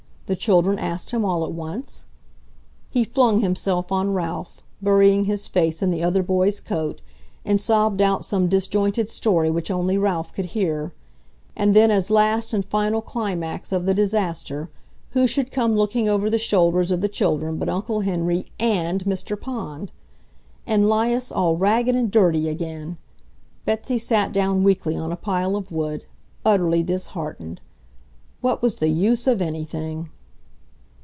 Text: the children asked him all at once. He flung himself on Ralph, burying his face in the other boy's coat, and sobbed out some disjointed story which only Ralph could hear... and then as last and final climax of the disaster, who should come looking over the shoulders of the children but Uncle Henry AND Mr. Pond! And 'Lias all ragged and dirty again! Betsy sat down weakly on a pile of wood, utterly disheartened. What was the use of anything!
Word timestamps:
the 0.27 0.35
children 0.37 0.79
asked 0.79 1.11
him 1.11 1.25
all 1.25 1.43
at 1.43 1.51
once. 1.51 2.05
He 2.89 3.03
flung 3.03 3.41
himself 3.41 3.91
on 3.91 4.13
Ralph, 4.13 4.61
burying 4.81 5.25
his 5.25 5.45
face 5.49 5.81
in 5.81 5.91
the 5.91 6.01
other 6.03 6.23
boy's 6.23 6.61
coat, 6.61 7.01
and 7.43 7.59
sobbed 7.59 8.01
out 8.01 8.23
some 8.23 8.47
disjointed 8.47 9.09
story 9.09 9.51
which 9.51 9.69
only 9.69 9.97
Ralph 9.97 10.31
could 10.31 10.45
hear... 10.55 10.93
and 11.53 11.75
then 11.75 11.91
as 11.91 12.09
last 12.09 12.53
and 12.53 12.63
final 12.63 13.01
climax 13.01 13.73
of 13.73 13.85
the 13.85 13.93
disaster, 13.93 14.69
who 15.09 15.27
should 15.27 15.51
come 15.51 15.75
looking 15.75 16.07
over 16.07 16.29
the 16.29 16.37
shoulders 16.39 16.93
of 16.93 17.01
the 17.01 17.09
children 17.09 17.57
but 17.57 17.67
Uncle 17.67 17.99
Henry 17.99 18.45
AND 18.57 19.03
Mr. 19.03 19.37
Pond! 19.37 19.91
And 20.65 20.89
'Lias 20.89 21.29
all 21.33 21.57
ragged 21.57 21.93
and 21.93 22.09
dirty 22.09 22.47
again! 22.47 22.95
Betsy 23.65 23.97
sat 23.97 24.31
down 24.31 24.63
weakly 24.63 24.95
on 24.95 25.11
a 25.11 25.17
pile 25.17 25.57
of 25.57 25.73
wood, 25.73 26.05
utterly 26.45 26.83
disheartened. 26.83 27.59
What 28.39 28.61
was 28.61 28.77
the 28.77 28.87
use 28.87 29.27
of 29.27 29.41
anything! 29.41 30.07